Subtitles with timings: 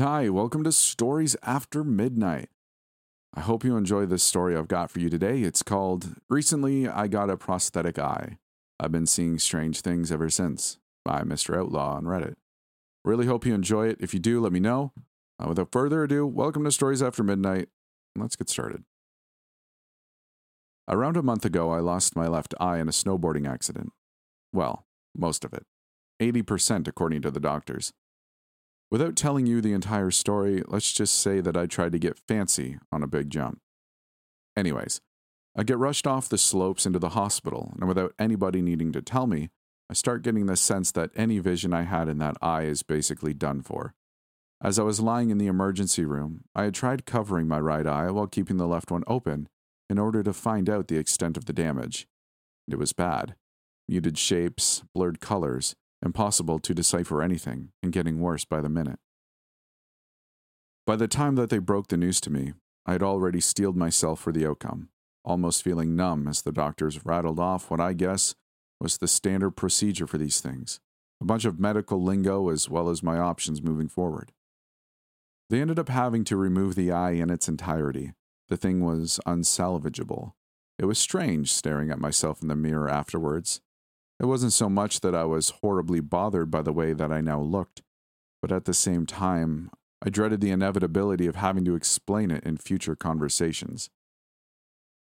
[0.00, 2.48] Hi, welcome to Stories After Midnight.
[3.32, 5.42] I hope you enjoy this story I've got for you today.
[5.42, 8.38] It's called Recently I Got a Prosthetic Eye.
[8.80, 11.56] I've been seeing strange things ever since by Mr.
[11.56, 12.34] Outlaw on Reddit.
[13.04, 13.98] Really hope you enjoy it.
[14.00, 14.92] If you do, let me know.
[15.40, 17.68] Uh, without further ado, welcome to Stories After Midnight.
[18.16, 18.82] Let's get started.
[20.88, 23.92] Around a month ago, I lost my left eye in a snowboarding accident.
[24.52, 24.86] Well,
[25.16, 25.66] most of it.
[26.20, 27.92] 80% according to the doctors.
[28.90, 32.78] Without telling you the entire story, let's just say that I tried to get fancy
[32.92, 33.58] on a big jump.
[34.56, 35.00] Anyways,
[35.56, 39.26] I get rushed off the slopes into the hospital, and without anybody needing to tell
[39.26, 39.50] me,
[39.90, 43.34] I start getting the sense that any vision I had in that eye is basically
[43.34, 43.94] done for.
[44.62, 48.10] As I was lying in the emergency room, I had tried covering my right eye
[48.10, 49.48] while keeping the left one open
[49.90, 52.06] in order to find out the extent of the damage.
[52.68, 53.34] It was bad.
[53.88, 58.98] Muted shapes, blurred colors, impossible to decipher anything, and getting worse by the minute.
[60.86, 62.52] By the time that they broke the news to me,
[62.84, 64.90] I had already steeled myself for the outcome,
[65.24, 68.34] almost feeling numb as the doctors rattled off what I guess
[68.80, 70.80] was the standard procedure for these things
[71.20, 74.32] a bunch of medical lingo as well as my options moving forward.
[75.48, 78.12] They ended up having to remove the eye in its entirety.
[78.48, 80.32] The thing was unsalvageable.
[80.78, 83.60] It was strange staring at myself in the mirror afterwards,
[84.20, 87.40] it wasn't so much that I was horribly bothered by the way that I now
[87.40, 87.82] looked,
[88.40, 89.70] but at the same time,
[90.02, 93.90] I dreaded the inevitability of having to explain it in future conversations.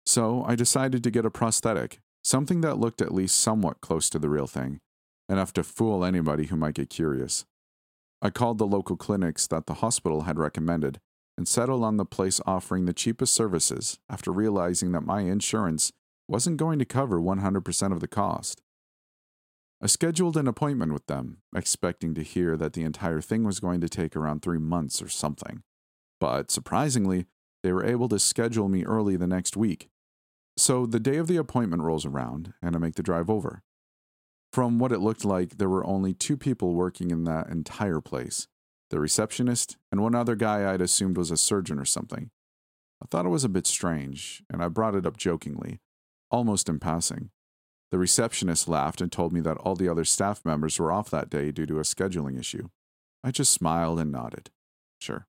[0.06, 4.19] So I decided to get a prosthetic, something that looked at least somewhat close to
[4.19, 4.80] the real thing,
[5.28, 7.44] enough to fool anybody who might get curious.
[8.20, 10.98] I called the local clinics that the hospital had recommended
[11.36, 15.92] and settled on the place offering the cheapest services after realizing that my insurance
[16.26, 18.60] wasn't going to cover 100% of the cost.
[19.80, 23.80] I scheduled an appointment with them, expecting to hear that the entire thing was going
[23.80, 25.62] to take around three months or something.
[26.18, 27.26] But surprisingly,
[27.62, 29.88] they were able to schedule me early the next week.
[30.56, 33.62] So the day of the appointment rolls around, and I make the drive over.
[34.53, 38.48] From what it looked like, there were only two people working in that entire place
[38.91, 42.30] the receptionist and one other guy I'd assumed was a surgeon or something.
[43.03, 45.80] I thought it was a bit strange, and I brought it up jokingly,
[46.30, 47.30] almost in passing.
[47.91, 51.31] The receptionist laughed and told me that all the other staff members were off that
[51.31, 52.69] day due to a scheduling issue.
[53.25, 54.50] I just smiled and nodded.
[55.00, 55.26] Sure.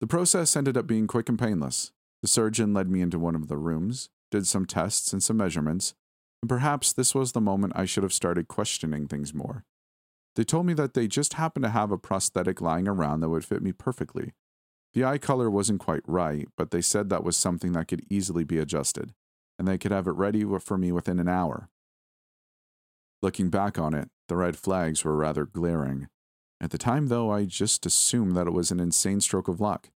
[0.00, 1.90] The process ended up being quick and painless.
[2.22, 5.94] The surgeon led me into one of the rooms, did some tests and some measurements,
[6.42, 9.64] and perhaps this was the moment I should have started questioning things more.
[10.36, 13.44] They told me that they just happened to have a prosthetic lying around that would
[13.44, 14.34] fit me perfectly.
[14.92, 18.44] The eye color wasn't quite right, but they said that was something that could easily
[18.44, 19.12] be adjusted
[19.58, 21.68] and they could have it ready for me within an hour.
[23.22, 26.08] Looking back on it, the red flags were rather glaring.
[26.60, 29.90] At the time, though, I just assumed that it was an insane stroke of luck.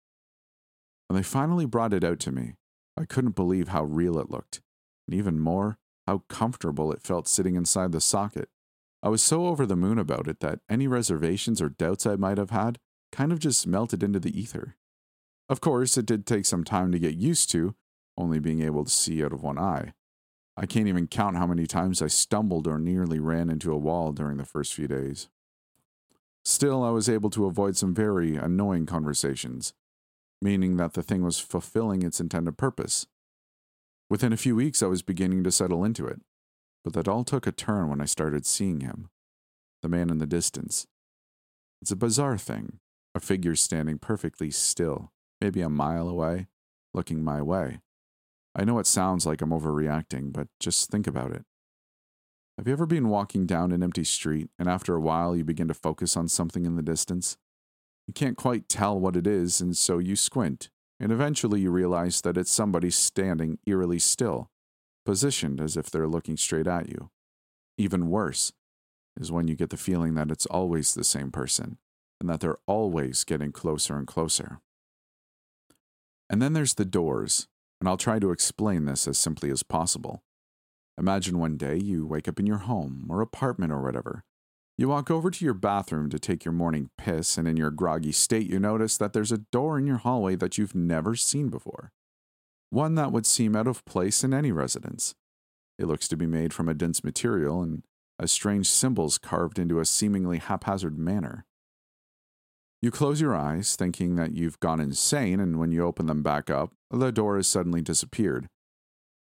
[1.08, 2.54] When they finally brought it out to me,
[2.96, 4.60] I couldn't believe how real it looked,
[5.06, 8.48] and even more, how comfortable it felt sitting inside the socket.
[9.02, 12.38] I was so over the moon about it that any reservations or doubts I might
[12.38, 12.78] have had
[13.12, 14.76] kind of just melted into the ether.
[15.48, 17.75] Of course, it did take some time to get used to,
[18.19, 19.95] only being able to see out of one eye.
[20.56, 24.12] I can't even count how many times I stumbled or nearly ran into a wall
[24.12, 25.29] during the first few days.
[26.45, 29.73] Still, I was able to avoid some very annoying conversations,
[30.43, 33.06] meaning that the thing was fulfilling its intended purpose.
[34.11, 36.21] Within a few weeks, I was beginning to settle into it,
[36.83, 39.11] but that all took a turn when I started seeing him
[39.81, 40.89] the man in the distance.
[41.81, 42.81] It's a bizarre thing,
[43.15, 46.49] a figure standing perfectly still, maybe a mile away,
[46.93, 47.79] looking my way.
[48.58, 51.44] I know it sounds like I'm overreacting, but just think about it.
[52.58, 55.69] Have you ever been walking down an empty street and after a while you begin
[55.69, 57.36] to focus on something in the distance?
[58.08, 62.20] You can't quite tell what it is, and so you squint, and eventually you realize
[62.22, 64.50] that it's somebody standing eerily still,
[65.06, 67.10] positioned as if they're looking straight at you.
[67.76, 68.52] Even worse
[69.20, 71.78] is when you get the feeling that it's always the same person
[72.20, 74.58] and that they're always getting closer and closer.
[76.28, 77.46] And then there's the doors,
[77.80, 80.22] and I'll try to explain this as simply as possible.
[80.98, 84.25] Imagine one day you wake up in your home or apartment or whatever.
[84.76, 88.12] You walk over to your bathroom to take your morning piss, and in your groggy
[88.12, 91.90] state, you notice that there's a door in your hallway that you've never seen before.
[92.70, 95.14] One that would seem out of place in any residence.
[95.78, 97.82] It looks to be made from a dense material and
[98.20, 101.44] has strange symbols carved into a seemingly haphazard manner.
[102.80, 106.50] You close your eyes, thinking that you've gone insane, and when you open them back
[106.50, 108.49] up, the door has suddenly disappeared.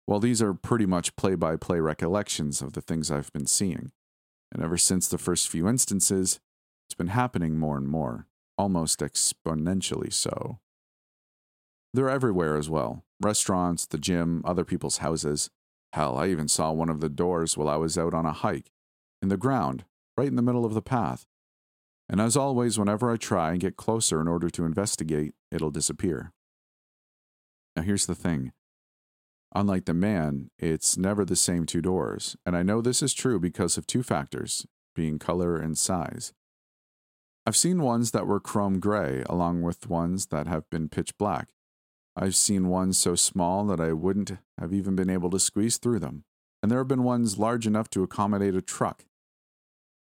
[0.08, 3.92] Well, these are pretty much play by play recollections of the things I've been seeing.
[4.52, 6.40] And ever since the first few instances,
[6.88, 8.28] it's been happening more and more.
[8.58, 10.60] almost exponentially so.
[11.94, 15.50] They're everywhere as well restaurants, the gym, other people's houses.
[15.94, 18.72] Hell, I even saw one of the doors while I was out on a hike,
[19.22, 19.86] in the ground,
[20.18, 21.26] right in the middle of the path.
[22.10, 26.34] And as always, whenever I try and get closer in order to investigate, it'll disappear.
[27.76, 28.52] Now, here's the thing
[29.54, 33.40] unlike the man, it's never the same two doors, and I know this is true
[33.40, 36.34] because of two factors being color and size.
[37.46, 41.50] I've seen ones that were chrome gray, along with ones that have been pitch black.
[42.16, 46.00] I've seen ones so small that I wouldn't have even been able to squeeze through
[46.00, 46.24] them,
[46.64, 49.06] and there have been ones large enough to accommodate a truck.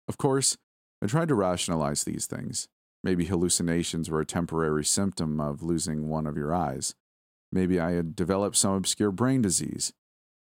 [0.08, 0.56] Of course,
[1.02, 2.68] I tried to rationalize these things.
[3.02, 6.94] Maybe hallucinations were a temporary symptom of losing one of your eyes.
[7.52, 9.92] Maybe I had developed some obscure brain disease.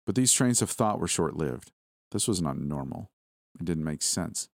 [0.06, 1.71] But these trains of thought were short lived.
[2.12, 3.09] This was not normal.
[3.59, 4.50] It didn't make sense.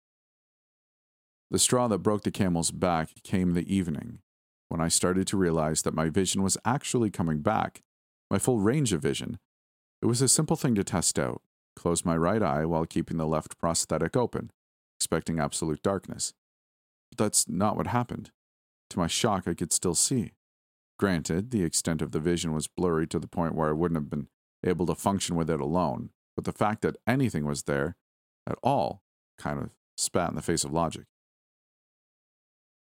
[1.51, 4.19] The straw that broke the camel's back came the evening,
[4.69, 7.81] when I started to realize that my vision was actually coming back,
[8.29, 9.39] my full range of vision.
[10.01, 11.41] It was a simple thing to test out
[11.75, 14.49] close my right eye while keeping the left prosthetic open
[14.97, 16.33] expecting absolute darkness.
[17.11, 18.31] But that's not what happened.
[18.89, 20.31] To my shock, I could still see.
[20.99, 24.09] Granted, the extent of the vision was blurry to the point where I wouldn't have
[24.09, 24.27] been
[24.63, 27.95] able to function with it alone, but the fact that anything was there
[28.47, 29.01] at all
[29.37, 31.05] kind of spat in the face of logic.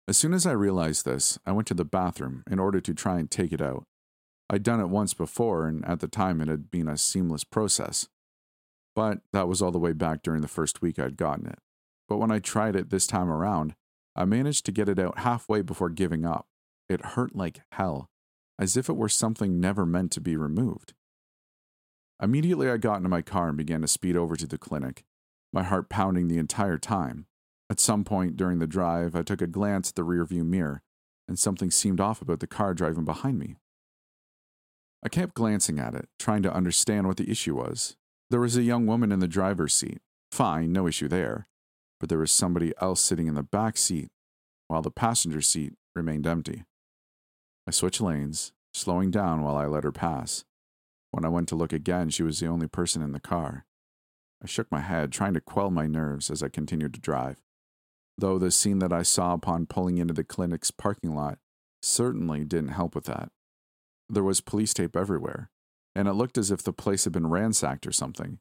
[0.07, 3.19] As soon as I realized this, I went to the bathroom in order to try
[3.19, 3.85] and take it out.
[4.49, 8.09] I'd done it once before, and at the time it had been a seamless process.
[8.95, 11.59] But that was all the way back during the first week I'd gotten it
[12.09, 13.75] but when I tried it this time around,
[14.17, 16.47] I managed to get it out halfway before giving up.
[16.89, 18.09] It hurt like hell,
[18.59, 20.95] as if it were something never meant to be removed.
[22.23, 25.05] Immediately, I got into my car and began to speed over to the clinic,
[25.53, 27.27] my heart pounding the entire time.
[27.71, 30.83] At some point during the drive, I took a glance at the rearview mirror,
[31.29, 33.57] and something seemed off about the car driving behind me.
[35.03, 37.97] I kept glancing at it, trying to understand what the issue was.
[38.31, 40.01] There was a young woman in the driver's seat.
[40.33, 41.49] Fine, no issue there
[41.99, 44.11] but there was somebody else sitting in the back seat
[44.69, 46.65] while the passenger seat remained empty.
[47.69, 50.47] I switched lanes, slowing down while I let her pass.
[51.11, 53.67] When I went to look again, she was the only person in the car.
[54.43, 57.43] I shook my head, trying to quell my nerves as I continued to drive.
[58.17, 61.41] Though the scene that I saw upon pulling into the clinic's parking lot
[61.83, 63.33] certainly didn't help with that.
[64.09, 65.51] There was police tape everywhere,
[65.95, 68.39] and it looked as if the place had been ransacked or something.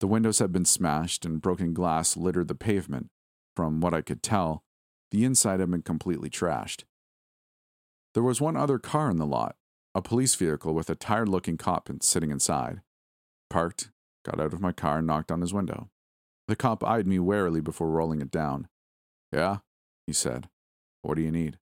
[0.00, 3.10] The windows had been smashed and broken glass littered the pavement.
[3.54, 4.64] From what I could tell,
[5.12, 6.82] the inside had been completely trashed.
[8.14, 9.56] There was one other car in the lot,
[9.94, 12.80] a police vehicle with a tired looking cop sitting inside.
[13.50, 13.90] Parked,
[14.24, 15.88] got out of my car, and knocked on his window.
[16.46, 18.68] The cop eyed me warily before rolling it down.
[19.32, 19.58] Yeah,
[20.06, 20.48] he said.
[21.02, 21.58] What do you need?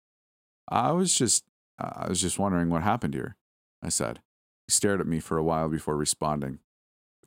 [0.70, 1.46] I was just
[1.80, 3.38] I was just wondering what happened here,
[3.84, 4.22] I said.
[4.68, 6.60] He stared at me for a while before responding.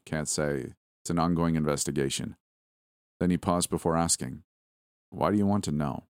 [0.06, 0.74] Can't say.
[1.02, 2.36] It's an ongoing investigation.
[3.20, 4.42] Then he paused before asking,
[5.10, 6.04] Why do you want to know?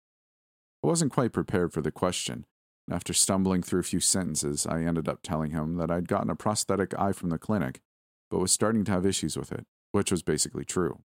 [0.84, 2.46] I wasn't quite prepared for the question,
[2.90, 6.36] after stumbling through a few sentences, I ended up telling him that I'd gotten a
[6.36, 7.82] prosthetic eye from the clinic,
[8.30, 11.00] but was starting to have issues with it, which was basically true.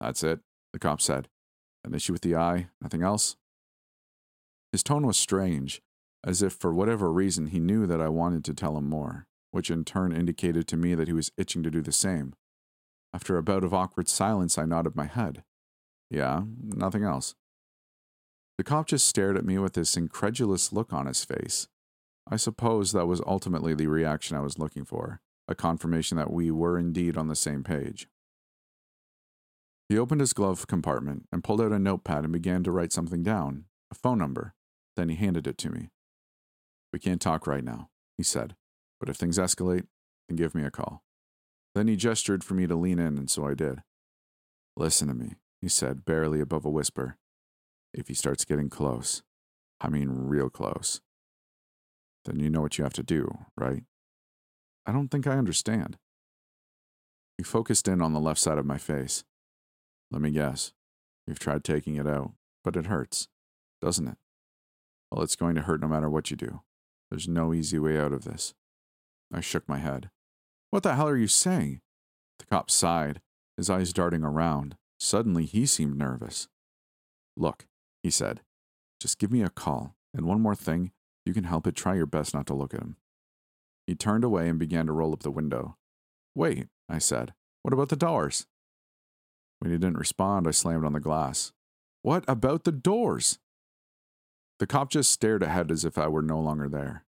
[0.00, 0.40] That's it,
[0.72, 1.28] the cop said.
[1.84, 3.36] An issue with the eye, nothing else?
[4.72, 5.80] His tone was strange,
[6.24, 9.70] as if for whatever reason he knew that I wanted to tell him more, which
[9.70, 12.34] in turn indicated to me that he was itching to do the same.
[13.14, 15.42] After a bout of awkward silence, I nodded my head.
[16.10, 17.34] Yeah, nothing else.
[18.58, 21.68] The cop just stared at me with this incredulous look on his face.
[22.28, 26.50] I suppose that was ultimately the reaction I was looking for, a confirmation that we
[26.50, 28.08] were indeed on the same page.
[29.88, 33.22] He opened his glove compartment and pulled out a notepad and began to write something
[33.22, 34.54] down, a phone number.
[34.96, 35.90] Then he handed it to me.
[36.92, 38.56] We can't talk right now, he said,
[38.98, 39.86] but if things escalate,
[40.28, 41.04] then give me a call.
[41.76, 43.82] Then he gestured for me to lean in, and so I did.
[44.76, 47.18] Listen to me, he said, barely above a whisper.
[47.94, 49.22] If he starts getting close,
[49.80, 51.00] I mean real close,
[52.24, 53.84] then you know what you have to do, right?
[54.86, 55.96] I don't think I understand.
[57.36, 59.24] He focused in on the left side of my face.
[60.10, 60.72] Let me guess.
[61.26, 62.32] You've tried taking it out,
[62.64, 63.28] but it hurts,
[63.80, 64.16] doesn't it?
[65.10, 66.62] Well, it's going to hurt no matter what you do.
[67.10, 68.54] There's no easy way out of this.
[69.32, 70.10] I shook my head.
[70.70, 71.80] What the hell are you saying?
[72.38, 73.20] The cop sighed,
[73.56, 74.76] his eyes darting around.
[75.00, 76.48] Suddenly, he seemed nervous.
[77.36, 77.66] Look,
[78.02, 78.40] he said,
[79.00, 80.92] just give me a call, and one more thing,
[81.24, 82.96] you can help it, try your best not to look at him.
[83.86, 85.76] He turned away and began to roll up the window.
[86.34, 88.46] Wait, I said, what about the doors?
[89.58, 91.52] When he didn't respond, I slammed on the glass.
[92.02, 93.38] What about the doors?
[94.58, 97.04] The cop just stared ahead as if I were no longer there.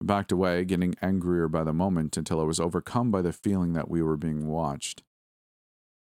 [0.00, 3.72] I backed away, getting angrier by the moment until I was overcome by the feeling
[3.72, 5.02] that we were being watched.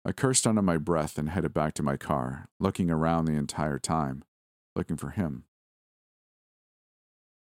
[0.07, 3.79] I cursed under my breath and headed back to my car, looking around the entire
[3.79, 4.23] time,
[4.75, 5.45] looking for him.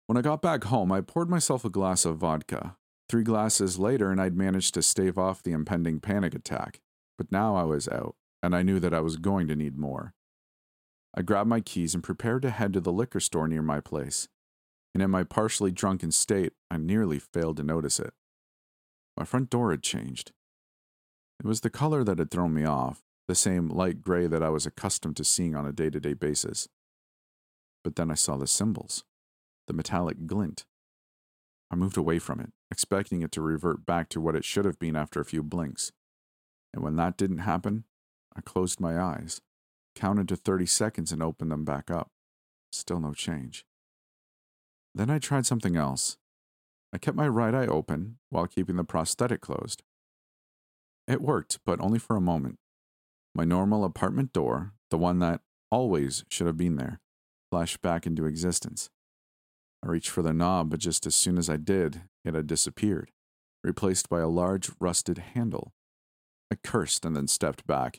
[0.09, 2.77] When I got back home, I poured myself a glass of vodka.
[3.09, 6.81] Three glasses later, and I'd managed to stave off the impending panic attack.
[7.17, 10.15] But now I was out, and I knew that I was going to need more.
[11.15, 14.27] I grabbed my keys and prepared to head to the liquor store near my place.
[14.93, 18.13] And in my partially drunken state, I nearly failed to notice it.
[19.17, 20.33] My front door had changed.
[21.41, 24.51] It was the color that had thrown me off, the same light gray that I
[24.51, 26.69] was accustomed to seeing on a day to day basis.
[27.83, 29.05] But then I saw the symbols,
[29.67, 30.67] the metallic glint.
[31.71, 34.79] I moved away from it, expecting it to revert back to what it should have
[34.79, 35.91] been after a few blinks.
[36.73, 37.85] And when that didn't happen,
[38.37, 39.41] I closed my eyes
[39.95, 42.11] counted to 30 seconds, and opened them back up.
[42.73, 43.65] Still no change.
[44.95, 46.17] Then I tried something else.
[46.93, 49.83] I kept my right eye open while keeping the prosthetic closed.
[51.11, 52.61] It worked, but only for a moment.
[53.35, 57.01] My normal apartment door, the one that always should have been there,
[57.51, 58.91] flashed back into existence.
[59.83, 63.11] I reached for the knob, but just as soon as I did, it had disappeared,
[63.65, 65.73] replaced by a large rusted handle.
[66.49, 67.97] I cursed and then stepped back,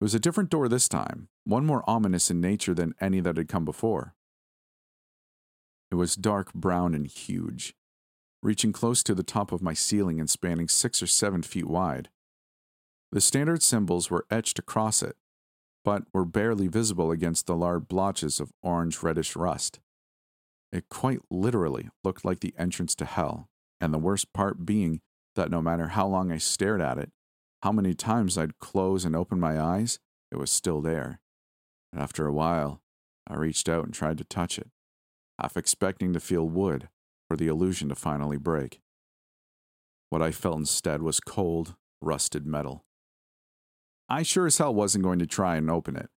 [0.00, 3.36] it was a different door this time, one more ominous in nature than any that
[3.36, 4.14] had come before.
[5.90, 7.74] It was dark brown and huge,
[8.42, 12.08] reaching close to the top of my ceiling and spanning six or seven feet wide.
[13.16, 15.16] The standard symbols were etched across it,
[15.86, 19.80] but were barely visible against the large blotches of orange reddish rust.
[20.70, 23.48] It quite literally looked like the entrance to hell,
[23.80, 25.00] and the worst part being
[25.34, 27.10] that no matter how long I stared at it,
[27.62, 29.98] how many times I'd close and open my eyes,
[30.30, 31.22] it was still there.
[31.94, 32.82] And after a while,
[33.26, 34.68] I reached out and tried to touch it,
[35.40, 36.90] half expecting to feel wood
[37.30, 38.82] or the illusion to finally break.
[40.10, 42.85] What I felt instead was cold, rusted metal.
[44.08, 46.10] I sure as hell wasn't going to try and open it,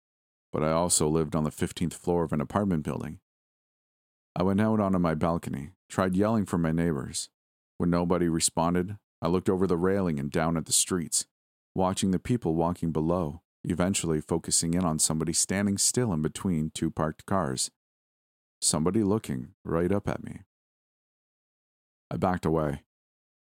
[0.53, 3.21] but I also lived on the 15th floor of an apartment building.
[4.35, 7.29] I went out onto my balcony, tried yelling for my neighbors.
[7.79, 11.27] When nobody responded, I looked over the railing and down at the streets,
[11.77, 16.91] watching the people walking below, eventually focusing in on somebody standing still in between two
[16.91, 17.71] parked cars.
[18.61, 20.41] Somebody looking right up at me.
[22.11, 22.83] I backed away,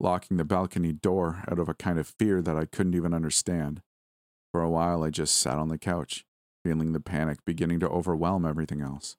[0.00, 3.82] locking the balcony door out of a kind of fear that I couldn't even understand.
[4.52, 6.26] For a while, I just sat on the couch,
[6.62, 9.16] feeling the panic beginning to overwhelm everything else.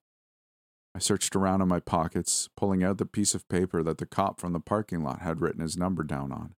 [0.96, 4.40] I searched around in my pockets, pulling out the piece of paper that the cop
[4.40, 6.54] from the parking lot had written his number down on.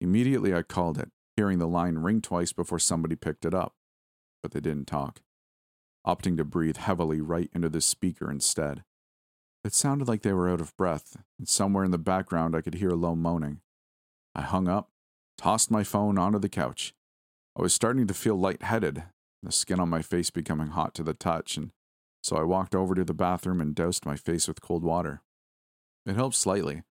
[0.00, 3.74] Immediately, I called it, hearing the line ring twice before somebody picked it up.
[4.40, 5.20] But they didn't talk,
[6.06, 8.84] opting to breathe heavily right into the speaker instead.
[9.64, 12.74] It sounded like they were out of breath, and somewhere in the background I could
[12.74, 13.62] hear a low moaning.
[14.32, 14.90] I hung up,
[15.36, 16.94] tossed my phone onto the couch.
[17.58, 19.04] I was starting to feel lightheaded,
[19.42, 21.70] the skin on my face becoming hot to the touch, and
[22.22, 25.22] so I walked over to the bathroom and doused my face with cold water.
[26.04, 26.82] It helped slightly,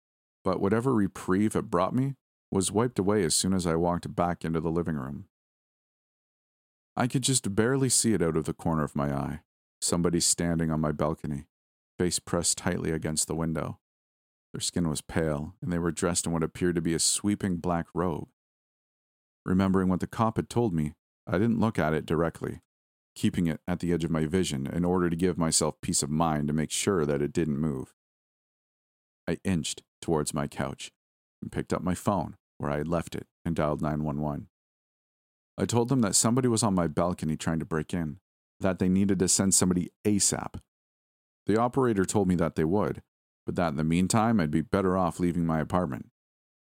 [0.43, 2.15] but whatever reprieve it brought me
[2.51, 5.27] was wiped away as soon as I walked back into the living room.
[6.97, 9.41] I could just barely see it out of the corner of my eye.
[9.83, 11.45] Somebody standing on my balcony,
[11.99, 13.81] face pressed tightly against the window.
[14.55, 17.57] Their skin was pale, and they were dressed in what appeared to be a sweeping
[17.57, 18.29] black robe.
[19.45, 20.93] Remembering what the cop had told me,
[21.27, 22.61] I didn't look at it directly,
[23.15, 26.11] keeping it at the edge of my vision in order to give myself peace of
[26.11, 27.95] mind to make sure that it didn't move.
[29.29, 30.91] I inched towards my couch
[31.43, 34.49] and picked up my phone where I had left it and dialed 911.
[35.57, 38.19] I told them that somebody was on my balcony trying to break in,
[38.61, 40.61] that they needed to send somebody ASAP.
[41.47, 43.03] The operator told me that they would,
[43.47, 46.11] but that in the meantime I'd be better off leaving my apartment.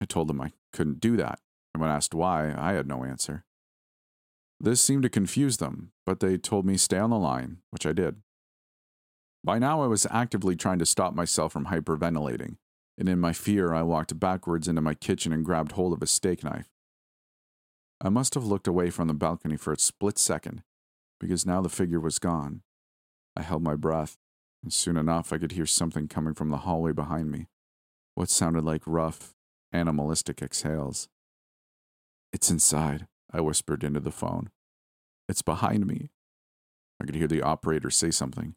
[0.02, 1.40] I told them I couldn't do that,
[1.80, 3.46] when asked why, I had no answer.
[4.60, 7.94] This seemed to confuse them, but they told me stay on the line, which I
[7.94, 8.18] did.
[9.44, 12.58] By now, I was actively trying to stop myself from hyperventilating,
[12.98, 16.08] and in my fear, I walked backwards into my kitchen and grabbed hold of a
[16.08, 16.70] steak knife.
[18.00, 20.62] I must have looked away from the balcony for a split second,
[21.20, 22.62] because now the figure was gone.
[23.36, 24.18] I held my breath,
[24.62, 27.48] and soon enough I could hear something coming from the hallway behind me,
[28.14, 29.34] what sounded like rough,
[29.74, 31.10] animalistic exhales.
[32.34, 34.50] It's inside, I whispered into the phone.
[35.28, 36.12] It's behind me.
[37.02, 38.56] I could hear the operator say something,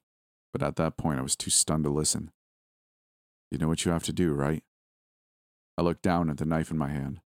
[0.52, 2.30] but at that point I was too stunned to listen.
[3.50, 4.62] You know what you have to do, right?
[5.76, 7.20] I looked down at the knife in my hand.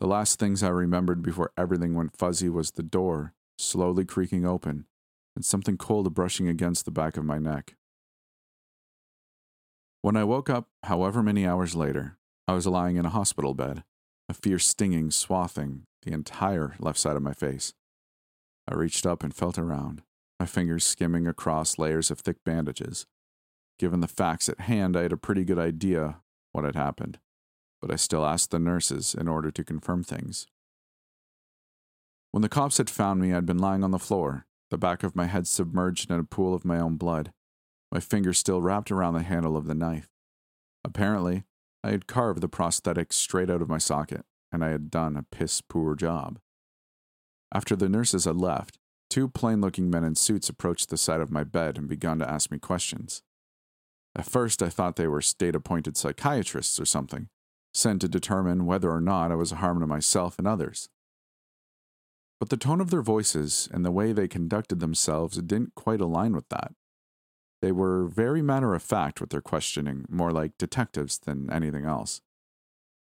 [0.00, 4.86] The last things I remembered before everything went fuzzy was the door slowly creaking open
[5.34, 7.76] and something cold brushing against the back of my neck.
[10.02, 12.16] When I woke up, however many hours later,
[12.46, 13.82] I was lying in a hospital bed,
[14.28, 17.72] a fierce stinging swathing the entire left side of my face.
[18.70, 20.02] I reached up and felt around,
[20.38, 23.06] my fingers skimming across layers of thick bandages.
[23.78, 26.20] Given the facts at hand, I had a pretty good idea
[26.52, 27.18] what had happened,
[27.80, 30.46] but I still asked the nurses in order to confirm things.
[32.30, 35.16] When the cops had found me, I'd been lying on the floor, the back of
[35.16, 37.32] my head submerged in a pool of my own blood,
[37.90, 40.08] my fingers still wrapped around the handle of the knife.
[40.84, 41.44] Apparently,
[41.84, 45.22] I had carved the prosthetic straight out of my socket, and I had done a
[45.22, 46.38] piss poor job.
[47.52, 51.30] After the nurses had left, two plain looking men in suits approached the side of
[51.30, 53.22] my bed and began to ask me questions.
[54.16, 57.28] At first, I thought they were state appointed psychiatrists or something,
[57.72, 60.88] sent to determine whether or not I was a harm to myself and others.
[62.40, 66.34] But the tone of their voices and the way they conducted themselves didn't quite align
[66.34, 66.72] with that.
[67.60, 72.20] They were very matter of fact with their questioning, more like detectives than anything else.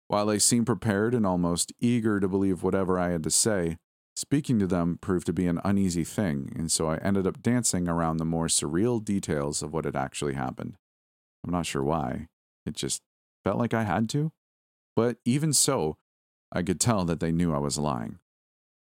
[0.08, 3.78] While they seemed prepared and almost eager to believe whatever I had to say,
[4.16, 7.88] speaking to them proved to be an uneasy thing, and so I ended up dancing
[7.88, 10.76] around the more surreal details of what had actually happened.
[11.44, 12.28] I'm not sure why.
[12.66, 13.02] It just
[13.44, 14.30] felt like I had to.
[14.94, 15.96] But even so,
[16.52, 18.18] I could tell that they knew I was lying.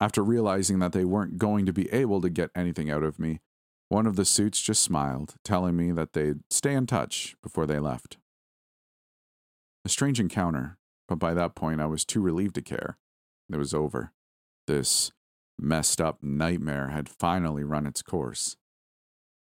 [0.02, 3.40] After realizing that they weren't going to be able to get anything out of me,
[3.96, 7.80] one of the suits just smiled, telling me that they'd stay in touch before they
[7.80, 8.18] left.
[9.86, 12.98] A strange encounter, but by that point I was too relieved to care.
[13.50, 14.12] It was over.
[14.68, 15.14] This
[15.58, 18.58] messed up nightmare had finally run its course.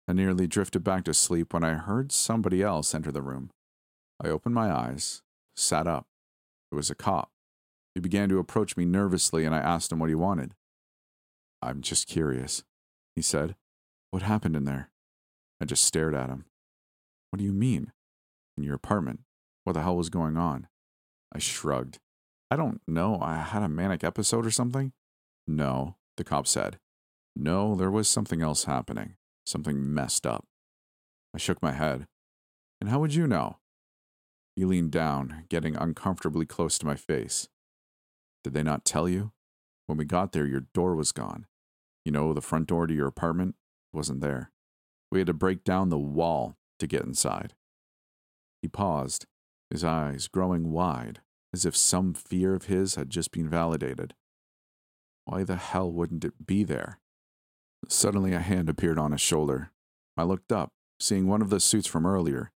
[0.07, 3.49] I nearly drifted back to sleep when I heard somebody else enter the room.
[4.23, 5.23] I opened my eyes,
[5.55, 6.05] sat up.
[6.71, 7.31] It was a cop.
[7.95, 10.53] He began to approach me nervously, and I asked him what he wanted.
[11.63, 12.63] I'm just curious,
[13.15, 13.55] he said.
[14.11, 14.91] What happened in there?
[15.61, 16.45] I just stared at him.
[17.29, 17.91] What do you mean?
[18.57, 19.21] In your apartment?
[19.63, 20.67] What the hell was going on?
[21.33, 21.99] I shrugged.
[22.49, 23.19] I don't know.
[23.21, 24.93] I had a manic episode or something?
[25.47, 26.79] No, the cop said.
[27.35, 29.15] No, there was something else happening.
[29.45, 30.45] Something messed up.
[31.33, 32.07] I shook my head.
[32.79, 33.57] And how would you know?
[34.55, 37.49] He leaned down, getting uncomfortably close to my face.
[38.43, 39.33] Did they not tell you?
[39.87, 41.45] When we got there, your door was gone.
[42.05, 43.55] You know, the front door to your apartment?
[43.95, 44.51] Wasn't there.
[45.11, 47.53] We had to break down the wall to get inside.
[48.61, 49.25] He paused,
[49.69, 51.21] his eyes growing wide,
[51.53, 54.13] as if some fear of his had just been validated.
[55.25, 56.99] Why the hell wouldn't it be there?
[57.87, 59.71] Suddenly, a hand appeared on his shoulder.
[60.17, 62.51] I looked up, seeing one of the suits from earlier.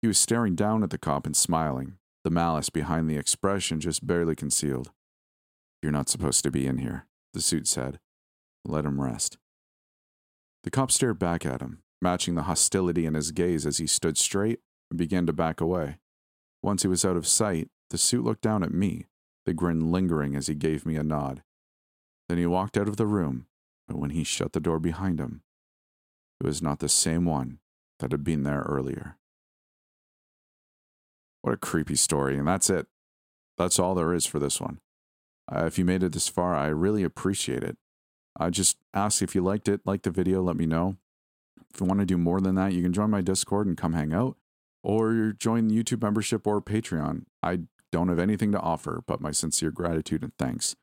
[0.00, 4.06] He was staring down at the cop and smiling, the malice behind the expression just
[4.06, 4.90] barely concealed.
[5.82, 7.98] You're not supposed to be in here, the suit said.
[8.64, 9.38] Let him rest.
[10.64, 14.16] The cop stared back at him, matching the hostility in his gaze as he stood
[14.16, 15.98] straight and began to back away.
[16.62, 19.06] Once he was out of sight, the suit looked down at me,
[19.44, 21.42] the grin lingering as he gave me a nod.
[22.28, 23.46] Then he walked out of the room,
[23.88, 25.42] but when he shut the door behind him,
[26.40, 27.58] it was not the same one
[27.98, 29.16] that had been there earlier.
[31.42, 32.86] What a creepy story, and that's it.
[33.58, 34.78] That's all there is for this one.
[35.50, 37.76] Uh, if you made it this far, I really appreciate it.
[38.38, 40.96] I just ask if you liked it, like the video, let me know.
[41.72, 43.92] If you want to do more than that, you can join my Discord and come
[43.92, 44.36] hang out,
[44.82, 47.24] or join the YouTube membership or Patreon.
[47.42, 50.74] I don't have anything to offer but my sincere gratitude and thanks.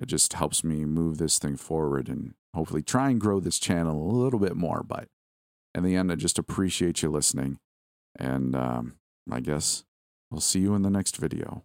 [0.00, 4.10] It just helps me move this thing forward and hopefully try and grow this channel
[4.10, 4.82] a little bit more.
[4.82, 5.08] But
[5.74, 7.58] in the end, I just appreciate you listening.
[8.18, 8.96] And um,
[9.30, 9.84] I guess
[10.32, 11.64] I'll see you in the next video.